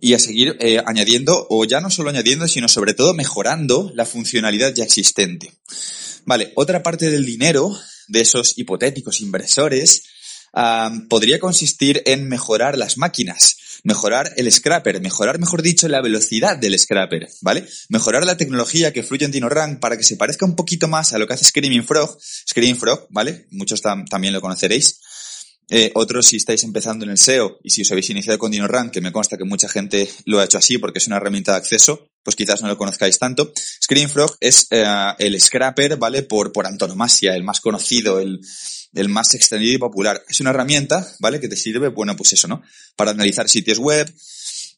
y 0.00 0.14
a 0.14 0.18
seguir 0.18 0.56
eh, 0.60 0.80
añadiendo, 0.84 1.46
o 1.48 1.64
ya 1.64 1.80
no 1.80 1.90
solo 1.90 2.10
añadiendo, 2.10 2.46
sino 2.48 2.68
sobre 2.68 2.92
todo 2.92 3.14
mejorando 3.14 3.90
la 3.94 4.04
funcionalidad 4.04 4.74
ya 4.74 4.84
existente. 4.84 5.52
Vale, 6.24 6.52
otra 6.54 6.82
parte 6.82 7.10
del 7.10 7.24
dinero 7.24 7.76
de 8.08 8.20
esos 8.20 8.58
hipotéticos 8.58 9.20
inversores 9.20 10.02
podría 11.08 11.38
consistir 11.38 12.02
en 12.06 12.28
mejorar 12.28 12.76
las 12.76 12.98
máquinas, 12.98 13.56
mejorar 13.84 14.32
el 14.36 14.50
scrapper, 14.50 15.00
mejorar, 15.00 15.38
mejor 15.38 15.62
dicho, 15.62 15.88
la 15.88 16.02
velocidad 16.02 16.56
del 16.56 16.78
scrapper, 16.78 17.28
¿vale? 17.40 17.66
Mejorar 17.88 18.24
la 18.24 18.36
tecnología 18.36 18.92
que 18.92 19.02
fluye 19.02 19.24
en 19.24 19.32
DinoRank 19.32 19.80
para 19.80 19.96
que 19.96 20.04
se 20.04 20.16
parezca 20.16 20.44
un 20.44 20.54
poquito 20.54 20.88
más 20.88 21.12
a 21.12 21.18
lo 21.18 21.26
que 21.26 21.34
hace 21.34 21.44
Screaming 21.44 21.84
Frog, 21.84 22.18
Screaming 22.20 22.76
Frog, 22.76 23.06
¿vale? 23.10 23.46
Muchos 23.50 23.80
también 23.82 24.32
lo 24.32 24.40
conoceréis. 24.40 25.00
Eh, 25.70 25.90
otros, 25.94 26.26
si 26.26 26.36
estáis 26.36 26.64
empezando 26.64 27.06
en 27.06 27.12
el 27.12 27.18
SEO 27.18 27.58
y 27.62 27.70
si 27.70 27.80
os 27.80 27.90
habéis 27.90 28.10
iniciado 28.10 28.38
con 28.38 28.50
DinoRank, 28.50 28.92
que 28.92 29.00
me 29.00 29.10
consta 29.10 29.38
que 29.38 29.44
mucha 29.44 29.68
gente 29.68 30.06
lo 30.26 30.38
ha 30.38 30.44
hecho 30.44 30.58
así 30.58 30.76
porque 30.76 30.98
es 30.98 31.06
una 31.06 31.16
herramienta 31.16 31.52
de 31.52 31.58
acceso, 31.58 32.10
pues 32.22 32.36
quizás 32.36 32.60
no 32.60 32.68
lo 32.68 32.76
conozcáis 32.76 33.18
tanto. 33.18 33.52
Screenfrog 33.82 34.36
es 34.40 34.66
eh, 34.70 34.84
el 35.18 35.40
scrapper, 35.40 35.96
¿vale? 35.96 36.24
Por, 36.24 36.52
por 36.52 36.66
antonomasia, 36.66 37.34
el 37.34 37.42
más 37.42 37.60
conocido, 37.60 38.20
el, 38.20 38.40
el 38.94 39.08
más 39.08 39.34
extendido 39.34 39.74
y 39.74 39.78
popular. 39.78 40.22
Es 40.28 40.40
una 40.40 40.50
herramienta, 40.50 41.06
¿vale? 41.20 41.40
Que 41.40 41.48
te 41.48 41.56
sirve, 41.56 41.88
bueno, 41.88 42.16
pues 42.16 42.32
eso, 42.32 42.48
¿no? 42.48 42.62
Para 42.96 43.12
analizar 43.12 43.48
sitios 43.48 43.78
web, 43.78 44.12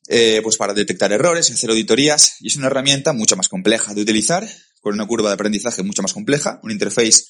eh, 0.08 0.40
pues 0.42 0.56
para 0.56 0.74
detectar 0.74 1.12
errores, 1.12 1.50
hacer 1.50 1.70
auditorías, 1.70 2.36
y 2.40 2.48
es 2.48 2.56
una 2.56 2.66
herramienta 2.66 3.12
mucho 3.12 3.36
más 3.36 3.48
compleja 3.48 3.94
de 3.94 4.02
utilizar, 4.02 4.48
con 4.80 4.94
una 4.94 5.06
curva 5.06 5.28
de 5.30 5.34
aprendizaje 5.34 5.82
mucho 5.82 6.02
más 6.02 6.12
compleja, 6.12 6.60
una 6.62 6.72
interface 6.72 7.24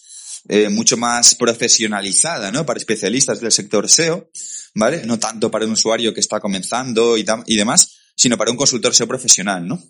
eh, 0.49 0.69
mucho 0.69 0.97
más 0.97 1.37
profesionalizada, 1.37 2.51
¿no? 2.53 2.67
Para 2.67 2.79
especialistas 2.79 3.41
del 3.41 3.53
sector 3.53 3.89
SEO, 3.89 4.31
¿vale? 4.75 5.07
No 5.07 5.19
tanto 5.19 5.51
para 5.51 5.65
un 5.65 5.73
usuario 5.73 6.13
que 6.13 6.21
está 6.21 6.41
comenzando 6.41 7.17
y, 7.17 7.25
y 7.47 7.57
demás, 7.57 7.97
sino 8.17 8.37
para 8.37 8.51
un 8.51 8.57
consultor 8.57 8.95
SEO 8.95 9.09
profesional, 9.09 9.67
¿no? 9.67 9.83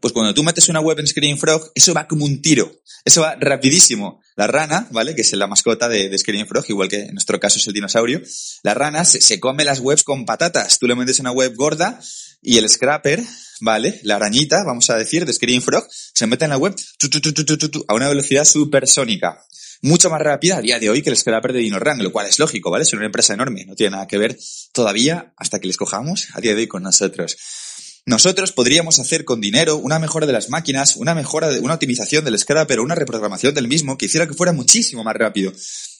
Pues 0.00 0.12
cuando 0.12 0.34
tú 0.34 0.42
metes 0.42 0.68
una 0.68 0.80
web 0.80 0.98
en 0.98 1.06
Screen 1.06 1.38
Frog, 1.38 1.70
eso 1.74 1.94
va 1.94 2.06
como 2.06 2.24
un 2.24 2.40
tiro. 2.40 2.70
Eso 3.04 3.22
va 3.22 3.36
rapidísimo. 3.36 4.20
La 4.36 4.46
rana, 4.46 4.86
¿vale? 4.90 5.14
Que 5.14 5.22
es 5.22 5.32
la 5.32 5.46
mascota 5.46 5.88
de, 5.88 6.08
de 6.08 6.46
Frog, 6.46 6.64
igual 6.68 6.88
que 6.88 7.02
en 7.02 7.14
nuestro 7.14 7.40
caso 7.40 7.58
es 7.58 7.66
el 7.66 7.72
dinosaurio. 7.72 8.20
La 8.62 8.74
rana 8.74 9.04
se, 9.04 9.40
come 9.40 9.64
las 9.64 9.80
webs 9.80 10.02
con 10.02 10.26
patatas. 10.26 10.78
Tú 10.78 10.86
le 10.86 10.94
metes 10.94 11.18
una 11.18 11.32
web 11.32 11.54
gorda 11.56 12.00
y 12.42 12.58
el 12.58 12.68
scrapper, 12.68 13.22
¿vale? 13.60 13.98
La 14.02 14.16
arañita, 14.16 14.62
vamos 14.64 14.90
a 14.90 14.96
decir, 14.96 15.26
de 15.26 15.32
Screen 15.32 15.62
Frog, 15.62 15.86
se 15.90 16.26
mete 16.26 16.44
en 16.44 16.50
la 16.50 16.58
web 16.58 16.76
a 17.88 17.94
una 17.94 18.08
velocidad 18.08 18.44
supersónica. 18.44 19.42
mucho 19.80 20.10
más 20.10 20.20
rápida 20.20 20.58
a 20.58 20.60
día 20.60 20.78
de 20.78 20.90
hoy 20.90 21.02
que 21.02 21.10
el 21.10 21.16
scraper 21.16 21.52
de 21.52 21.60
DinoRank, 21.60 22.02
lo 22.02 22.12
cual 22.12 22.26
es 22.26 22.38
lógico, 22.38 22.70
¿vale? 22.70 22.82
Es 22.82 22.92
una 22.92 23.06
empresa 23.06 23.34
enorme, 23.34 23.64
no 23.64 23.74
tiene 23.74 23.92
nada 23.92 24.06
que 24.06 24.18
ver 24.18 24.38
todavía 24.72 25.32
hasta 25.36 25.60
que 25.60 25.68
les 25.68 25.76
cojamos 25.76 26.28
a 26.34 26.40
día 26.40 26.54
de 26.54 26.62
hoy 26.62 26.68
con 26.68 26.82
nosotros. 26.82 27.36
Nosotros 28.08 28.52
podríamos 28.52 28.98
hacer 29.00 29.26
con 29.26 29.38
dinero 29.38 29.76
una 29.76 29.98
mejora 29.98 30.26
de 30.26 30.32
las 30.32 30.48
máquinas, 30.48 30.96
una 30.96 31.14
mejora 31.14 31.50
de 31.50 31.60
una 31.60 31.74
optimización 31.74 32.24
del 32.24 32.38
scraper 32.38 32.78
o 32.78 32.82
una 32.82 32.94
reprogramación 32.94 33.52
del 33.52 33.68
mismo 33.68 33.98
que 33.98 34.06
hiciera 34.06 34.26
que 34.26 34.32
fuera 34.32 34.54
muchísimo 34.54 35.04
más 35.04 35.14
rápido. 35.14 35.52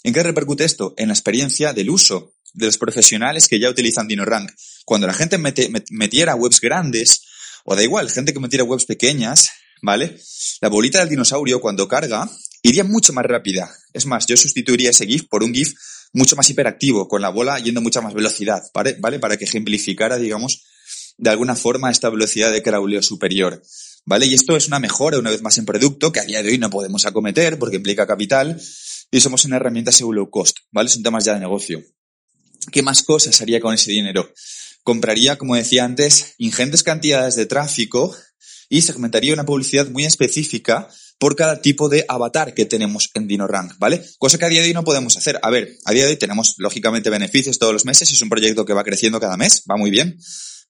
¿En 0.05 0.15
qué 0.15 0.23
repercute 0.23 0.65
esto? 0.65 0.95
En 0.97 1.09
la 1.09 1.13
experiencia 1.13 1.75
del 1.75 1.91
uso 1.91 2.33
de 2.55 2.65
los 2.65 2.79
profesionales 2.79 3.47
que 3.47 3.61
ya 3.61 3.69
utilizan 3.69 4.09
DinoRank. 4.09 4.51
Cuando 4.87 5.07
la 5.07 5.13
gente 5.13 5.37
metiera 5.37 6.35
webs 6.35 6.63
grandes, 6.63 7.27
o 7.67 7.77
da 7.77 7.83
igual, 7.83 8.09
gente 8.09 8.33
que 8.33 8.41
metiera 8.41 8.65
webs 8.65 8.87
pequeñas, 8.87 9.51
¿vale? 9.83 10.19
La 10.63 10.71
bolita 10.71 11.01
del 11.01 11.11
dinosaurio 11.11 11.61
cuando 11.61 11.89
carga 11.89 12.27
iría 12.63 12.85
mucho 12.85 13.13
más 13.13 13.27
rápida. 13.27 13.71
Es 13.93 14.07
más, 14.07 14.25
yo 14.25 14.39
sustituiría 14.39 14.89
ese 14.89 15.07
GIF 15.07 15.29
por 15.29 15.45
un 15.45 15.53
GIF 15.53 15.75
mucho 16.15 16.37
más 16.37 16.49
hiperactivo, 16.49 17.07
con 17.07 17.21
la 17.21 17.29
bola 17.29 17.59
yendo 17.59 17.83
mucha 17.83 18.01
más 18.01 18.15
velocidad, 18.15 18.63
¿vale? 18.73 18.97
¿vale? 18.99 19.19
Para 19.19 19.37
que 19.37 19.45
ejemplificara, 19.45 20.17
digamos, 20.17 20.65
de 21.19 21.31
alguna 21.31 21.57
forma 21.57 21.91
esta 21.91 22.09
velocidad 22.09 22.51
de 22.53 22.63
crawleo 22.63 23.03
superior. 23.03 23.63
¿Vale? 24.07 24.25
Y 24.25 24.33
esto 24.33 24.57
es 24.57 24.69
una 24.69 24.79
mejora, 24.79 25.19
una 25.19 25.31
vez 25.31 25.43
más, 25.43 25.59
en 25.59 25.67
producto 25.67 26.11
que 26.13 26.21
a 26.21 26.25
día 26.25 26.43
de 26.43 26.49
hoy 26.49 26.57
no 26.57 26.71
podemos 26.71 27.05
acometer 27.05 27.59
porque 27.59 27.77
implica 27.77 28.07
capital 28.07 28.59
y 29.11 29.21
somos 29.21 29.45
una 29.45 29.57
herramienta 29.57 29.93
según 29.93 30.17
low 30.17 30.31
cost, 30.31 30.57
¿vale? 30.71 30.89
Son 30.89 31.03
temas 31.03 31.27
ya 31.27 31.35
de 31.35 31.41
negocio. 31.41 31.83
¿Qué 32.73 32.83
más 32.83 33.03
cosas 33.03 33.41
haría 33.43 33.61
con 33.61 33.75
ese 33.75 33.91
dinero? 33.91 34.33
Compraría, 34.83 35.37
como 35.37 35.57
decía 35.57 35.85
antes, 35.85 36.35
ingentes 36.39 36.83
cantidades 36.83 37.37
de 37.37 37.45
tráfico 37.45 38.17
y 38.71 38.83
segmentaría 38.83 39.35
una 39.35 39.45
publicidad 39.45 39.89
muy 39.89 40.05
específica 40.05 40.89
por 41.19 41.37
cada 41.37 41.61
tipo 41.61 41.89
de 41.89 42.05
avatar 42.09 42.55
que 42.55 42.65
tenemos 42.65 43.11
en 43.15 43.27
DinoRank, 43.27 43.79
¿vale? 43.79 44.03
Cosa 44.19 44.39
que 44.39 44.45
a 44.45 44.49
día 44.49 44.61
de 44.61 44.69
hoy 44.69 44.75
no 44.75 44.85
podemos 44.85 45.17
hacer. 45.17 45.39
A 45.43 45.51
ver, 45.51 45.77
a 45.85 45.93
día 45.93 46.05
de 46.05 46.11
hoy 46.11 46.17
tenemos 46.17 46.55
lógicamente 46.59 47.11
beneficios 47.11 47.59
todos 47.59 47.73
los 47.73 47.85
meses, 47.85 48.11
es 48.13 48.23
un 48.23 48.29
proyecto 48.29 48.65
que 48.65 48.73
va 48.73 48.85
creciendo 48.85 49.19
cada 49.19 49.37
mes, 49.37 49.65
va 49.69 49.77
muy 49.77 49.91
bien, 49.91 50.19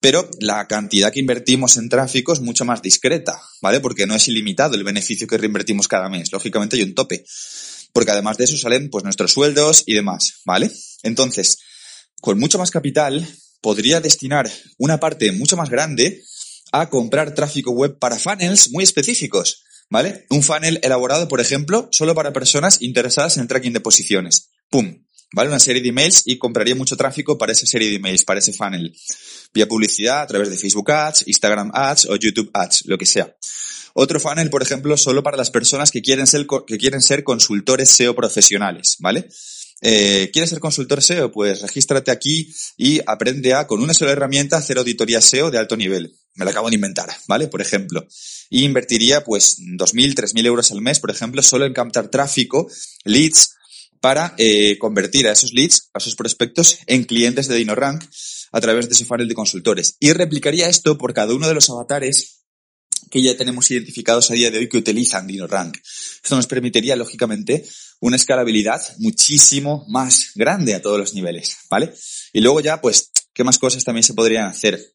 pero 0.01 0.29
la 0.41 0.67
cantidad 0.69 1.13
que 1.13 1.21
invertimos 1.21 1.77
en 1.77 1.89
tráfico 1.89 2.33
es 2.33 2.41
mucho 2.41 2.65
más 2.65 2.83
discreta, 2.83 3.41
¿vale? 3.61 3.81
Porque 3.81 4.07
no 4.07 4.15
es 4.15 4.29
ilimitado 4.29 4.75
el 4.75 4.85
beneficio 4.85 5.27
que 5.27 5.39
reinvertimos 5.39 5.89
cada 5.89 6.09
mes. 6.09 6.31
Lógicamente 6.33 6.77
hay 6.77 6.83
un 6.83 6.95
tope. 6.95 7.25
Porque 7.93 8.13
además 8.13 8.37
de 8.37 8.45
eso 8.45 8.57
salen 8.57 8.91
pues 8.91 9.03
nuestros 9.03 9.33
sueldos 9.33 9.83
y 9.87 9.95
demás, 9.95 10.41
¿vale? 10.45 10.71
Entonces, 11.03 11.59
con 12.21 12.39
mucho 12.39 12.59
más 12.59 12.71
capital, 12.71 13.27
podría 13.61 14.01
destinar 14.01 14.51
una 14.77 15.01
parte 15.01 15.33
mucho 15.33 15.57
más 15.57 15.71
grande 15.71 16.23
a 16.71 16.91
comprar 16.91 17.35
tráfico 17.35 17.73
web 17.73 17.99
para 17.99 18.19
funnels 18.19 18.71
muy 18.71 18.85
específicos, 18.85 19.65
¿vale? 19.89 20.27
Un 20.31 20.43
funnel 20.43 20.79
elaborado, 20.83 21.29
por 21.29 21.41
ejemplo, 21.41 21.89
solo 21.91 22.15
para 22.15 22.33
personas 22.33 22.83
interesadas 22.83 23.37
en 23.39 23.49
tracking 23.49 23.73
de 23.73 23.81
posiciones. 23.81 24.51
¡Pum! 24.71 25.03
¿Vale? 25.33 25.51
Una 25.51 25.59
serie 25.59 25.83
de 25.83 25.91
emails 25.91 26.23
y 26.25 26.39
compraría 26.39 26.75
mucho 26.75 26.97
tráfico 26.97 27.37
para 27.37 27.53
esa 27.53 27.67
serie 27.67 27.91
de 27.91 27.97
emails, 27.97 28.25
para 28.25 28.41
ese 28.41 28.53
funnel 28.53 28.95
vía 29.53 29.69
publicidad 29.69 30.23
a 30.23 30.27
través 30.27 30.51
de 30.51 30.57
Facebook 30.57 30.91
Ads, 30.91 31.25
Instagram 31.27 31.71
Ads 31.73 32.07
o 32.07 32.17
YouTube 32.17 32.51
Ads, 32.53 32.85
lo 32.87 32.99
que 32.99 33.07
sea. 33.07 33.35
Otro 33.95 34.21
funnel, 34.21 34.51
por 34.51 34.63
ejemplo, 34.63 34.97
solo 34.97 35.23
para 35.23 35.37
las 35.37 35.51
personas 35.51 35.91
que 35.91 36.03
quieren 36.03 36.27
ser, 36.27 36.47
que 36.67 36.79
quieren 36.79 37.03
ser 37.03 37.25
consultores 37.25 37.91
SEO 37.91 38.15
profesionales, 38.15 38.97
¿vale? 39.01 39.29
Eh, 39.81 40.31
¿Quieres 40.33 40.51
ser 40.51 40.61
consultor 40.61 41.03
SEO? 41.03 41.31
Pues 41.31 41.63
regístrate 41.63 42.11
aquí 42.11 42.53
y 42.77 43.01
aprende 43.07 43.55
a, 43.55 43.67
con 43.67 43.81
una 43.81 43.95
sola 43.95 44.13
herramienta, 44.13 44.57
hacer 44.57 44.79
auditoría 44.79 45.21
SEO 45.21 45.51
de 45.51 45.59
alto 45.59 45.77
nivel. 45.77 46.17
Me 46.35 46.45
lo 46.45 46.51
acabo 46.51 46.69
de 46.69 46.77
inventar, 46.77 47.09
¿vale? 47.27 47.49
Por 47.49 47.61
ejemplo. 47.61 48.07
Y 48.51 48.65
invertiría, 48.65 49.25
pues, 49.25 49.59
2.000, 49.59 50.15
3.000 50.15 50.47
euros 50.47 50.71
al 50.71 50.81
mes, 50.81 51.01
por 51.01 51.11
ejemplo, 51.11 51.43
solo 51.43 51.65
en 51.67 51.73
captar 51.73 52.09
tráfico, 52.09 52.69
leads, 53.05 53.57
para 54.01 54.35
eh, 54.39 54.79
convertir 54.79 55.27
a 55.29 55.33
esos 55.33 55.53
leads, 55.53 55.91
a 55.95 55.99
esos 55.99 56.15
prospectos, 56.15 56.79
en 56.87 57.05
clientes 57.05 57.49
de 57.49 57.57
DinoRank 57.57 58.05
a 58.53 58.61
través 58.61 58.89
de 58.89 58.95
ese 58.95 59.05
funnel 59.05 59.29
de 59.29 59.35
consultores. 59.35 59.97
Y 60.01 60.13
replicaría 60.13 60.69
esto 60.69 60.97
por 60.97 61.13
cada 61.13 61.35
uno 61.35 61.49
de 61.49 61.55
los 61.55 61.69
avatares 61.71 62.39
que 63.11 63.23
ya 63.23 63.37
tenemos 63.37 63.71
identificados 63.71 64.31
a 64.31 64.35
día 64.35 64.51
de 64.51 64.59
hoy 64.59 64.69
que 64.69 64.77
utilizan 64.77 65.27
DinoRank. 65.27 65.79
Esto 66.23 66.37
nos 66.37 66.47
permitiría, 66.47 66.97
lógicamente, 66.97 67.65
una 68.01 68.17
escalabilidad 68.17 68.81
muchísimo 68.99 69.85
más 69.89 70.33
grande 70.35 70.75
a 70.75 70.83
todos 70.83 70.99
los 70.99 71.15
niveles, 71.15 71.57
¿vale? 71.71 71.93
Y 72.33 72.41
luego 72.41 72.61
ya, 72.61 72.81
pues, 72.81 73.11
¿qué 73.33 73.45
más 73.45 73.59
cosas 73.59 73.85
también 73.85 74.05
se 74.05 74.15
podrían 74.15 74.47
hacer? 74.47 74.95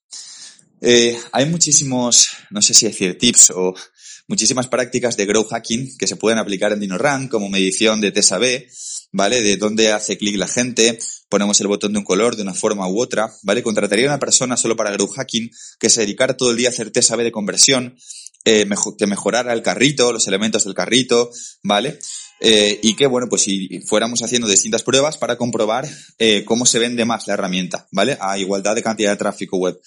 Eh, 0.82 1.18
hay 1.32 1.46
muchísimos, 1.46 2.30
no 2.52 2.62
sé 2.62 2.74
si 2.74 2.86
decir 2.86 3.18
tips 3.18 3.52
o 3.52 3.74
muchísimas 4.28 4.68
prácticas 4.68 5.18
de 5.18 5.26
growth 5.26 5.50
hacking 5.50 5.98
que 5.98 6.08
se 6.08 6.16
pueden 6.16 6.40
aplicar 6.40 6.72
en 6.72 6.80
DinoRank, 6.80 7.30
como 7.30 7.50
medición 7.50 8.02
de 8.02 8.12
TSAB, 8.12 8.66
¿vale? 9.12 9.42
De 9.42 9.58
dónde 9.58 9.92
hace 9.92 10.18
clic 10.18 10.38
la 10.38 10.48
gente, 10.48 11.00
ponemos 11.30 11.60
el 11.62 11.68
botón 11.68 11.94
de 11.94 12.00
un 12.00 12.06
color 12.06 12.36
de 12.36 12.44
una 12.44 12.54
forma 12.54 12.88
u 12.88 13.02
otra, 13.02 13.32
¿vale? 13.44 13.64
Contrataría 13.64 14.06
a 14.06 14.10
una 14.10 14.20
persona 14.20 14.58
solo 14.58 14.76
para 14.76 14.92
growth 14.92 15.16
hacking 15.16 15.52
que 15.80 15.90
se 15.90 16.02
dedicara 16.02 16.38
todo 16.38 16.52
el 16.52 16.58
día 16.58 16.70
a 16.70 16.72
hacer 16.72 16.92
TSAB 16.92 17.20
de 17.20 17.32
conversión, 17.32 17.98
eh, 18.46 18.68
que 18.98 19.08
mejorara 19.08 19.54
el 19.54 19.62
carrito, 19.62 20.12
los 20.12 20.28
elementos 20.28 20.66
del 20.66 20.74
carrito, 20.74 21.32
¿vale? 21.64 22.00
Eh, 22.40 22.78
y 22.84 22.96
que, 22.96 23.08
bueno, 23.08 23.28
pues 23.30 23.44
si 23.44 23.80
fuéramos 23.88 24.22
haciendo 24.22 24.50
distintas 24.50 24.84
pruebas 24.84 25.18
para 25.18 25.38
comprobar 25.38 25.88
eh, 26.20 26.44
cómo 26.44 26.66
se 26.66 26.78
vende 26.78 27.06
más 27.06 27.26
la 27.26 27.36
herramienta, 27.36 27.88
¿vale? 27.92 28.18
A 28.20 28.38
igualdad 28.38 28.76
de 28.76 28.84
cantidad 28.84 29.12
de 29.12 29.18
tráfico 29.18 29.58
web. 29.58 29.80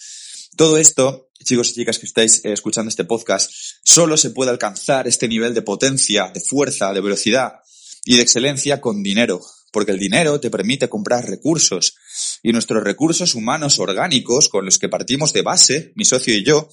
Todo 0.57 0.79
esto, 0.79 1.29
chicos 1.45 1.71
y 1.71 1.75
chicas 1.75 1.99
que 1.99 2.07
estáis 2.07 2.43
eh, 2.43 2.53
escuchando 2.53 2.89
este 2.89 3.05
podcast, 3.05 3.51
solo 3.85 4.17
se 4.17 4.31
puede 4.31 4.51
alcanzar 4.51 5.07
este 5.07 5.29
nivel 5.29 5.53
de 5.53 5.61
potencia, 5.61 6.31
de 6.33 6.41
fuerza, 6.41 6.95
de 6.95 7.03
velocidad 7.03 7.57
y 8.07 8.17
de 8.17 8.23
excelencia 8.23 8.81
con 8.81 9.03
dinero, 9.03 9.43
porque 9.71 9.93
el 9.93 9.99
dinero 9.99 10.41
te 10.41 10.51
permite 10.51 10.89
comprar 10.89 11.29
recursos 11.29 11.95
y 12.43 12.53
nuestros 12.53 12.83
recursos 12.83 13.35
humanos 13.35 13.79
orgánicos 13.79 14.49
con 14.49 14.65
los 14.65 14.79
que 14.79 14.89
partimos 14.89 15.35
de 15.35 15.43
base, 15.43 15.93
mi 15.95 16.07
socio 16.07 16.35
y 16.35 16.43
yo, 16.43 16.71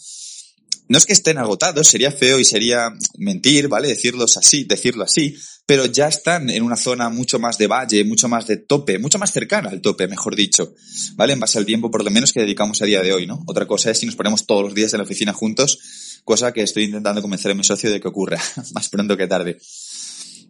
no 0.87 0.97
es 0.97 1.05
que 1.05 1.13
estén 1.13 1.37
agotados, 1.37 1.87
sería 1.87 2.11
feo 2.11 2.39
y 2.39 2.45
sería 2.45 2.89
mentir, 3.17 3.67
¿vale? 3.67 3.89
Decirlos 3.89 4.37
así, 4.37 4.63
decirlo 4.63 5.03
así, 5.03 5.35
pero 5.65 5.85
ya 5.85 6.07
están 6.07 6.49
en 6.49 6.63
una 6.63 6.75
zona 6.75 7.09
mucho 7.09 7.39
más 7.39 7.57
de 7.57 7.67
valle, 7.67 8.03
mucho 8.03 8.27
más 8.27 8.47
de 8.47 8.57
tope, 8.57 8.99
mucho 8.99 9.17
más 9.17 9.31
cercana 9.31 9.69
al 9.69 9.81
tope, 9.81 10.07
mejor 10.07 10.35
dicho, 10.35 10.73
¿vale? 11.15 11.33
En 11.33 11.39
base 11.39 11.57
al 11.57 11.65
tiempo, 11.65 11.89
por 11.89 12.03
lo 12.03 12.11
menos, 12.11 12.33
que 12.33 12.41
dedicamos 12.41 12.81
a 12.81 12.85
día 12.85 13.01
de 13.01 13.13
hoy, 13.13 13.27
¿no? 13.27 13.43
Otra 13.47 13.65
cosa 13.65 13.91
es 13.91 13.99
si 13.99 14.05
nos 14.05 14.15
ponemos 14.15 14.45
todos 14.45 14.63
los 14.63 14.73
días 14.73 14.93
en 14.93 14.97
la 14.97 15.05
oficina 15.05 15.31
juntos, 15.31 16.21
cosa 16.25 16.51
que 16.51 16.63
estoy 16.63 16.83
intentando 16.83 17.21
convencer 17.21 17.51
a 17.51 17.55
mi 17.55 17.63
socio 17.63 17.91
de 17.91 18.01
que 18.01 18.07
ocurra, 18.07 18.39
más 18.73 18.89
pronto 18.89 19.15
que 19.15 19.27
tarde. 19.27 19.57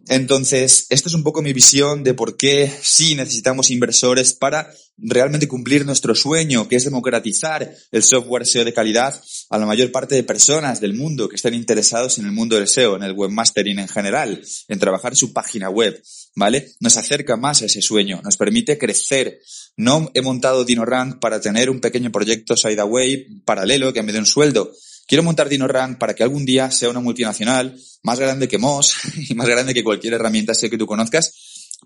Entonces, 0.08 0.86
esta 0.90 1.08
es 1.08 1.14
un 1.14 1.22
poco 1.22 1.42
mi 1.42 1.52
visión 1.52 2.04
de 2.04 2.14
por 2.14 2.36
qué 2.36 2.70
sí 2.82 3.14
necesitamos 3.14 3.70
inversores 3.70 4.32
para 4.34 4.70
realmente 4.96 5.48
cumplir 5.48 5.84
nuestro 5.84 6.14
sueño, 6.14 6.68
que 6.68 6.76
es 6.76 6.84
democratizar 6.84 7.74
el 7.90 8.02
software 8.02 8.46
SEO 8.46 8.64
de 8.64 8.72
calidad 8.72 9.20
a 9.50 9.58
la 9.58 9.66
mayor 9.66 9.90
parte 9.90 10.14
de 10.14 10.22
personas 10.22 10.80
del 10.80 10.94
mundo 10.94 11.28
que 11.28 11.36
estén 11.36 11.54
interesados 11.54 12.18
en 12.18 12.26
el 12.26 12.32
mundo 12.32 12.56
del 12.56 12.68
SEO, 12.68 12.96
en 12.96 13.02
el 13.02 13.12
webmastering 13.12 13.78
en 13.78 13.88
general, 13.88 14.42
en 14.68 14.78
trabajar 14.78 15.16
su 15.16 15.32
página 15.32 15.70
web, 15.70 16.00
¿vale? 16.36 16.72
Nos 16.80 16.96
acerca 16.96 17.36
más 17.36 17.62
a 17.62 17.66
ese 17.66 17.82
sueño, 17.82 18.20
nos 18.22 18.36
permite 18.36 18.78
crecer. 18.78 19.40
No 19.76 20.10
he 20.14 20.22
montado 20.22 20.64
DinoRank 20.64 21.18
para 21.18 21.40
tener 21.40 21.70
un 21.70 21.80
pequeño 21.80 22.12
proyecto 22.12 22.56
Sideaway 22.56 23.40
paralelo 23.44 23.92
que 23.92 24.02
me 24.02 24.12
dé 24.12 24.18
un 24.18 24.26
sueldo. 24.26 24.72
Quiero 25.06 25.22
montar 25.22 25.48
DinoRank 25.48 25.98
para 25.98 26.14
que 26.14 26.22
algún 26.22 26.44
día 26.44 26.70
sea 26.70 26.88
una 26.88 27.00
multinacional 27.00 27.78
más 28.02 28.18
grande 28.18 28.48
que 28.48 28.58
Moz 28.58 28.94
y 29.28 29.34
más 29.34 29.48
grande 29.48 29.74
que 29.74 29.84
cualquier 29.84 30.14
herramienta 30.14 30.54
SEO 30.54 30.70
que 30.70 30.78
tú 30.78 30.86
conozcas, 30.86 31.32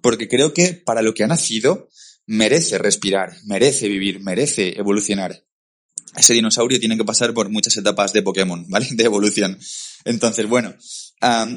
porque 0.02 0.28
creo 0.28 0.52
que 0.52 0.74
para 0.74 1.02
lo 1.02 1.14
que 1.14 1.24
ha 1.24 1.26
nacido 1.26 1.88
merece 2.26 2.78
respirar, 2.78 3.36
merece 3.44 3.88
vivir, 3.88 4.20
merece 4.20 4.78
evolucionar. 4.78 5.44
Ese 6.16 6.34
dinosaurio 6.34 6.80
tiene 6.80 6.96
que 6.96 7.04
pasar 7.04 7.32
por 7.34 7.48
muchas 7.48 7.76
etapas 7.76 8.12
de 8.12 8.22
Pokémon, 8.22 8.66
¿vale? 8.68 8.88
De 8.92 9.04
evolución. 9.04 9.58
Entonces, 10.04 10.46
bueno, 10.46 10.74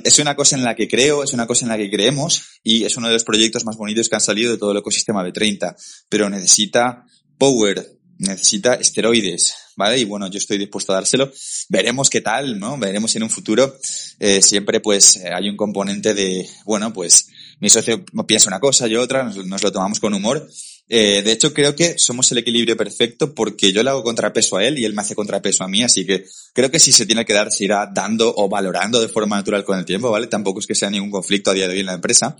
es 0.03 0.19
una 0.19 0.35
cosa 0.35 0.55
en 0.55 0.63
la 0.63 0.75
que 0.75 0.87
creo, 0.87 1.23
es 1.23 1.33
una 1.33 1.47
cosa 1.47 1.65
en 1.65 1.69
la 1.69 1.77
que 1.77 1.89
creemos 1.89 2.43
y 2.63 2.83
es 2.83 2.97
uno 2.97 3.07
de 3.07 3.13
los 3.13 3.23
proyectos 3.23 3.65
más 3.65 3.77
bonitos 3.77 4.09
que 4.09 4.15
han 4.15 4.21
salido 4.21 4.51
de 4.51 4.57
todo 4.57 4.71
el 4.71 4.77
ecosistema 4.77 5.23
de 5.23 5.31
30, 5.31 5.75
pero 6.09 6.29
necesita 6.29 7.05
power, 7.37 7.99
necesita 8.17 8.75
esteroides, 8.75 9.53
¿vale? 9.81 9.97
Y 9.97 10.05
bueno, 10.05 10.27
yo 10.29 10.37
estoy 10.37 10.59
dispuesto 10.59 10.91
a 10.91 10.95
dárselo. 10.95 11.31
Veremos 11.67 12.07
qué 12.07 12.21
tal, 12.21 12.59
¿no? 12.59 12.77
Veremos 12.77 13.15
en 13.15 13.23
un 13.23 13.31
futuro. 13.31 13.79
Eh, 14.19 14.39
siempre 14.43 14.79
pues 14.79 15.15
eh, 15.15 15.29
hay 15.33 15.49
un 15.49 15.57
componente 15.57 16.13
de, 16.13 16.47
bueno, 16.65 16.93
pues 16.93 17.27
mi 17.59 17.67
socio 17.67 18.05
piensa 18.27 18.49
una 18.49 18.59
cosa, 18.59 18.85
yo 18.85 19.01
otra, 19.01 19.23
nos, 19.23 19.63
lo 19.63 19.71
tomamos 19.71 19.99
con 19.99 20.13
humor. 20.13 20.47
Eh, 20.87 21.23
de 21.23 21.31
hecho, 21.31 21.51
creo 21.51 21.75
que 21.75 21.97
somos 21.97 22.31
el 22.31 22.37
equilibrio 22.37 22.77
perfecto 22.77 23.33
porque 23.33 23.73
yo 23.73 23.81
le 23.81 23.89
hago 23.89 24.03
contrapeso 24.03 24.57
a 24.57 24.63
él 24.63 24.77
y 24.77 24.85
él 24.85 24.93
me 24.93 25.01
hace 25.01 25.15
contrapeso 25.15 25.63
a 25.63 25.67
mí, 25.67 25.81
así 25.81 26.05
que 26.05 26.25
creo 26.53 26.69
que 26.69 26.79
si 26.79 26.91
se 26.91 27.07
tiene 27.07 27.25
que 27.25 27.33
dar, 27.33 27.51
se 27.51 27.63
irá 27.63 27.89
dando 27.91 28.31
o 28.35 28.49
valorando 28.49 29.01
de 29.01 29.07
forma 29.07 29.37
natural 29.37 29.63
con 29.63 29.79
el 29.79 29.85
tiempo, 29.85 30.11
¿vale? 30.11 30.27
Tampoco 30.27 30.59
es 30.59 30.67
que 30.67 30.75
sea 30.75 30.91
ningún 30.91 31.09
conflicto 31.09 31.49
a 31.49 31.53
día 31.55 31.67
de 31.67 31.73
hoy 31.73 31.79
en 31.79 31.87
la 31.87 31.93
empresa. 31.93 32.37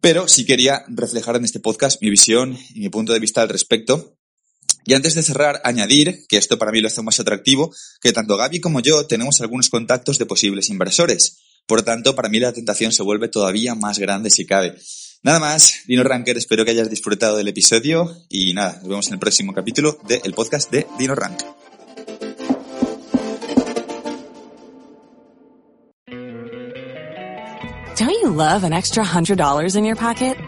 Pero 0.00 0.28
sí 0.28 0.46
quería 0.46 0.84
reflejar 0.88 1.36
en 1.36 1.44
este 1.44 1.60
podcast 1.60 2.00
mi 2.00 2.08
visión 2.08 2.56
y 2.74 2.80
mi 2.80 2.88
punto 2.88 3.12
de 3.12 3.18
vista 3.18 3.42
al 3.42 3.48
respecto 3.48 4.17
y 4.88 4.94
antes 4.94 5.14
de 5.14 5.22
cerrar, 5.22 5.60
añadir, 5.64 6.24
que 6.30 6.38
esto 6.38 6.58
para 6.58 6.72
mí 6.72 6.80
lo 6.80 6.86
hace 6.86 7.02
más 7.02 7.20
atractivo, 7.20 7.74
que 8.00 8.10
tanto 8.10 8.38
Gaby 8.38 8.58
como 8.58 8.80
yo 8.80 9.04
tenemos 9.04 9.38
algunos 9.42 9.68
contactos 9.68 10.16
de 10.16 10.24
posibles 10.24 10.70
inversores. 10.70 11.36
Por 11.66 11.82
tanto, 11.82 12.14
para 12.14 12.30
mí 12.30 12.40
la 12.40 12.54
tentación 12.54 12.90
se 12.90 13.02
vuelve 13.02 13.28
todavía 13.28 13.74
más 13.74 13.98
grande 13.98 14.30
si 14.30 14.46
cabe. 14.46 14.78
Nada 15.22 15.40
más, 15.40 15.80
Dino 15.86 16.04
Ranker, 16.04 16.38
espero 16.38 16.64
que 16.64 16.70
hayas 16.70 16.88
disfrutado 16.88 17.36
del 17.36 17.48
episodio 17.48 18.16
y 18.30 18.54
nada, 18.54 18.76
nos 18.76 18.88
vemos 18.88 19.06
en 19.08 19.12
el 19.12 19.18
próximo 19.18 19.52
capítulo 19.52 19.98
del 20.08 20.32
podcast 20.32 20.70
de 20.70 20.86
Dino 20.98 21.14
Rank. 21.14 21.38
Don't 27.98 28.22
you 28.22 28.30
love 28.30 28.64
an 28.64 28.72
extra 28.72 29.04
$100 29.04 29.76
in 29.76 29.84
your 29.84 29.96
pocket? 29.96 30.47